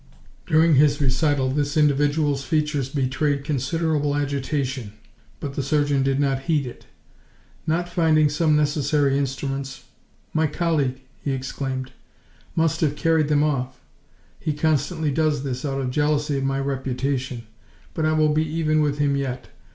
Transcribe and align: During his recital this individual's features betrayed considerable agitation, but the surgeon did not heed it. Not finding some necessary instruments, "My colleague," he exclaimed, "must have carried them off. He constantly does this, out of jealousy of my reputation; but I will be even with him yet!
During 0.47 0.73
his 0.77 0.99
recital 0.99 1.51
this 1.51 1.77
individual's 1.77 2.43
features 2.43 2.89
betrayed 2.89 3.43
considerable 3.43 4.15
agitation, 4.15 4.93
but 5.39 5.53
the 5.53 5.61
surgeon 5.61 6.01
did 6.01 6.19
not 6.19 6.39
heed 6.49 6.65
it. 6.65 6.87
Not 7.67 7.87
finding 7.87 8.27
some 8.27 8.55
necessary 8.55 9.15
instruments, 9.15 9.83
"My 10.33 10.47
colleague," 10.47 11.01
he 11.19 11.33
exclaimed, 11.33 11.91
"must 12.55 12.81
have 12.81 12.95
carried 12.95 13.27
them 13.27 13.43
off. 13.43 13.79
He 14.39 14.53
constantly 14.53 15.11
does 15.11 15.43
this, 15.43 15.63
out 15.63 15.79
of 15.79 15.91
jealousy 15.91 16.39
of 16.39 16.43
my 16.45 16.59
reputation; 16.59 17.43
but 17.93 18.03
I 18.03 18.13
will 18.13 18.33
be 18.33 18.43
even 18.47 18.81
with 18.81 18.97
him 18.97 19.15
yet! 19.15 19.49